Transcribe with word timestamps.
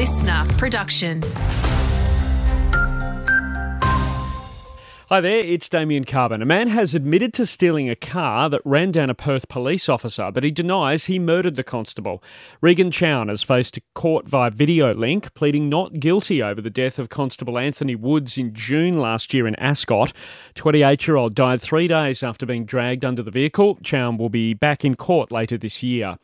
listener 0.00 0.46
production. 0.56 1.20
Hi 5.12 5.20
there, 5.20 5.38
it's 5.38 5.68
Damien 5.68 6.04
Carbon. 6.04 6.40
A 6.40 6.46
man 6.46 6.68
has 6.68 6.94
admitted 6.94 7.34
to 7.34 7.44
stealing 7.44 7.90
a 7.90 7.96
car 7.96 8.48
that 8.48 8.62
ran 8.64 8.92
down 8.92 9.10
a 9.10 9.14
Perth 9.16 9.48
police 9.48 9.88
officer, 9.88 10.30
but 10.30 10.44
he 10.44 10.52
denies 10.52 11.06
he 11.06 11.18
murdered 11.18 11.56
the 11.56 11.64
constable. 11.64 12.22
Regan 12.60 12.92
Chown 12.92 13.26
has 13.26 13.42
faced 13.42 13.76
a 13.76 13.80
court 13.96 14.28
via 14.28 14.52
video 14.52 14.94
link, 14.94 15.34
pleading 15.34 15.68
not 15.68 15.98
guilty 15.98 16.40
over 16.40 16.60
the 16.60 16.70
death 16.70 16.96
of 16.96 17.08
Constable 17.08 17.58
Anthony 17.58 17.96
Woods 17.96 18.38
in 18.38 18.54
June 18.54 19.00
last 19.00 19.34
year 19.34 19.48
in 19.48 19.56
Ascot. 19.56 20.12
28 20.54 21.08
year 21.08 21.16
old 21.16 21.34
died 21.34 21.60
three 21.60 21.88
days 21.88 22.22
after 22.22 22.46
being 22.46 22.64
dragged 22.64 23.04
under 23.04 23.20
the 23.24 23.32
vehicle. 23.32 23.80
Chown 23.82 24.16
will 24.16 24.28
be 24.28 24.54
back 24.54 24.84
in 24.84 24.94
court 24.94 25.32
later 25.32 25.58
this 25.58 25.82
year. 25.82 26.18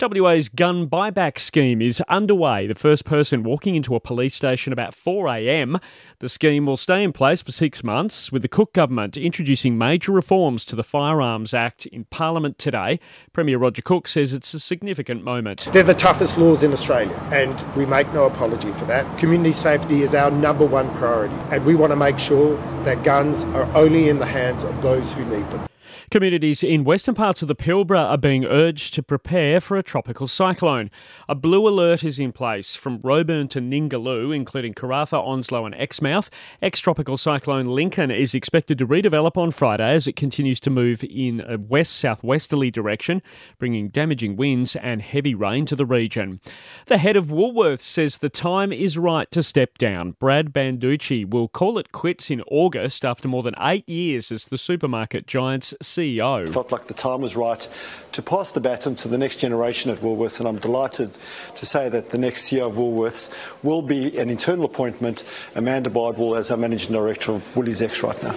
WA's 0.00 0.48
gun 0.48 0.88
buyback 0.88 1.38
scheme 1.38 1.80
is 1.80 2.00
underway. 2.08 2.66
The 2.66 2.74
first 2.74 3.04
person 3.04 3.44
walking 3.44 3.76
into 3.76 3.94
a 3.94 4.00
police 4.00 4.34
station 4.34 4.72
about 4.72 4.92
4am. 4.92 5.80
The 6.18 6.28
scheme 6.28 6.66
will 6.66 6.76
stay 6.76 7.04
in 7.04 7.12
place 7.12 7.42
for 7.42 7.52
six 7.52 7.84
months, 7.84 8.23
with 8.30 8.42
the 8.42 8.48
Cook 8.48 8.72
government 8.72 9.16
introducing 9.16 9.78
major 9.78 10.12
reforms 10.12 10.64
to 10.66 10.76
the 10.76 10.84
Firearms 10.84 11.54
Act 11.54 11.86
in 11.86 12.04
Parliament 12.04 12.58
today. 12.58 13.00
Premier 13.32 13.58
Roger 13.58 13.82
Cook 13.82 14.06
says 14.08 14.32
it's 14.32 14.54
a 14.54 14.60
significant 14.60 15.24
moment. 15.24 15.68
They're 15.72 15.82
the 15.82 15.94
toughest 15.94 16.38
laws 16.38 16.62
in 16.62 16.72
Australia, 16.72 17.14
and 17.32 17.64
we 17.76 17.86
make 17.86 18.12
no 18.12 18.26
apology 18.26 18.72
for 18.72 18.84
that. 18.86 19.18
Community 19.18 19.52
safety 19.52 20.02
is 20.02 20.14
our 20.14 20.30
number 20.30 20.66
one 20.66 20.92
priority, 20.96 21.36
and 21.50 21.64
we 21.64 21.74
want 21.74 21.92
to 21.92 21.96
make 21.96 22.18
sure 22.18 22.56
that 22.84 23.02
guns 23.04 23.44
are 23.44 23.64
only 23.76 24.08
in 24.08 24.18
the 24.18 24.26
hands 24.26 24.64
of 24.64 24.82
those 24.82 25.12
who 25.12 25.24
need 25.24 25.48
them. 25.50 25.66
Communities 26.10 26.62
in 26.62 26.84
western 26.84 27.14
parts 27.14 27.42
of 27.42 27.48
the 27.48 27.54
Pilbara 27.54 28.10
are 28.10 28.18
being 28.18 28.44
urged 28.44 28.94
to 28.94 29.02
prepare 29.02 29.60
for 29.60 29.76
a 29.76 29.82
tropical 29.82 30.26
cyclone. 30.26 30.90
A 31.28 31.34
blue 31.34 31.66
alert 31.66 32.04
is 32.04 32.18
in 32.18 32.32
place 32.32 32.74
from 32.74 33.00
Roebourne 33.02 33.48
to 33.48 33.60
Ningaloo, 33.60 34.34
including 34.34 34.74
Karratha, 34.74 35.18
Onslow, 35.18 35.66
and 35.66 35.74
Exmouth. 35.74 36.30
Ex 36.62 36.80
tropical 36.80 37.16
cyclone 37.16 37.66
Lincoln 37.66 38.10
is 38.10 38.34
expected 38.34 38.78
to 38.78 38.86
redevelop 38.86 39.36
on 39.36 39.50
Friday 39.50 39.94
as 39.94 40.06
it 40.06 40.16
continues 40.16 40.60
to 40.60 40.70
move 40.70 41.04
in 41.04 41.44
a 41.46 41.58
west 41.58 41.96
southwesterly 41.96 42.70
direction, 42.70 43.22
bringing 43.58 43.88
damaging 43.88 44.36
winds 44.36 44.76
and 44.76 45.02
heavy 45.02 45.34
rain 45.34 45.66
to 45.66 45.76
the 45.76 45.86
region. 45.86 46.40
The 46.86 46.98
head 46.98 47.16
of 47.16 47.26
Woolworths 47.26 47.80
says 47.80 48.18
the 48.18 48.28
time 48.28 48.72
is 48.72 48.98
right 48.98 49.30
to 49.30 49.42
step 49.42 49.78
down. 49.78 50.12
Brad 50.12 50.52
Banducci 50.52 51.28
will 51.28 51.48
call 51.48 51.78
it 51.78 51.92
quits 51.92 52.30
in 52.30 52.42
August 52.50 53.04
after 53.04 53.28
more 53.28 53.42
than 53.42 53.54
eight 53.60 53.88
years 53.88 54.30
as 54.32 54.46
the 54.46 54.58
supermarket 54.58 55.26
giant's 55.26 55.74
CEO. 55.84 56.46
CEO. 56.46 56.52
Felt 56.52 56.72
like 56.72 56.86
the 56.86 56.94
time 56.94 57.20
was 57.20 57.36
right 57.36 57.68
to 58.12 58.22
pass 58.22 58.50
the 58.50 58.60
baton 58.60 58.94
to 58.96 59.08
the 59.08 59.18
next 59.18 59.36
generation 59.36 59.90
at 59.90 59.98
Woolworths, 59.98 60.38
and 60.38 60.48
I'm 60.48 60.58
delighted 60.58 61.10
to 61.56 61.66
say 61.66 61.88
that 61.88 62.10
the 62.10 62.18
next 62.18 62.48
CEO 62.48 62.66
of 62.66 62.74
Woolworths 62.74 63.32
will 63.62 63.82
be 63.82 64.16
an 64.18 64.30
internal 64.30 64.64
appointment, 64.64 65.24
Amanda 65.54 65.90
Bardwell, 65.90 66.36
as 66.36 66.50
our 66.50 66.56
Managing 66.56 66.92
Director 66.92 67.32
of 67.32 67.56
Woolies 67.56 67.82
X 67.82 68.02
right 68.02 68.20
now. 68.22 68.36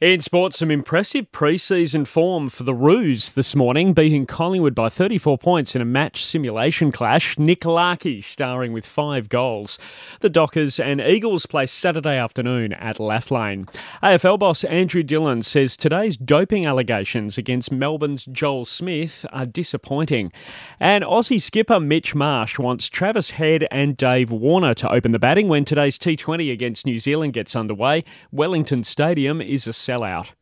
In 0.00 0.22
sports, 0.22 0.58
some 0.60 0.70
impressive 0.70 1.30
pre-season 1.30 2.06
form 2.06 2.48
for 2.48 2.62
the 2.62 2.72
Roos 2.72 3.32
this 3.32 3.54
morning, 3.54 3.92
beating 3.92 4.24
Collingwood 4.24 4.74
by 4.74 4.88
34 4.88 5.36
points 5.36 5.76
in 5.76 5.82
a 5.82 5.84
match 5.84 6.24
simulation 6.24 6.90
clash. 6.90 7.38
Nick 7.38 7.66
Larkey 7.66 8.22
starring 8.22 8.72
with 8.72 8.86
five 8.86 9.28
goals. 9.28 9.78
The 10.20 10.30
Dockers 10.30 10.80
and 10.80 11.02
Eagles 11.02 11.44
play 11.44 11.66
Saturday 11.66 12.16
afternoon 12.16 12.72
at 12.72 12.96
Lathlain. 12.96 13.68
AFL 14.02 14.38
boss 14.38 14.64
Andrew 14.64 15.02
Dillon 15.02 15.42
says 15.42 15.76
today's 15.76 16.16
doping 16.16 16.64
allegations 16.64 17.36
against 17.36 17.70
Melbourne's 17.70 18.24
Joel 18.24 18.64
Smith 18.64 19.26
are 19.34 19.44
disappointing. 19.44 20.32
And 20.80 21.04
Aussie 21.04 21.42
skipper 21.42 21.78
Mitch 21.78 22.14
Marsh 22.14 22.58
wants 22.58 22.88
Travis 22.88 23.32
Head 23.32 23.68
and 23.70 23.98
Dave 23.98 24.30
Warner 24.30 24.72
to 24.76 24.90
open 24.90 25.12
the 25.12 25.18
batting 25.18 25.48
when 25.48 25.66
today's 25.66 25.98
T20 25.98 26.50
against 26.50 26.86
New 26.86 26.98
Zealand 26.98 27.34
gets 27.34 27.54
underway. 27.54 28.02
Wellington 28.32 28.82
Stadium 28.82 29.42
is 29.42 29.66
a 29.66 29.74
sellout. 29.90 30.39